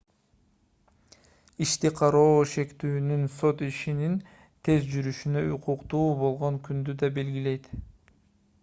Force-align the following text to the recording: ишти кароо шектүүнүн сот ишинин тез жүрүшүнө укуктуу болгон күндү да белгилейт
ишти 1.65 1.91
кароо 1.99 2.31
шектүүнүн 2.53 3.27
сот 3.35 3.61
ишинин 3.69 4.17
тез 4.69 4.89
жүрүшүнө 4.95 5.45
укуктуу 5.59 6.05
болгон 6.25 6.61
күндү 6.71 6.99
да 7.05 7.13
белгилейт 7.21 7.73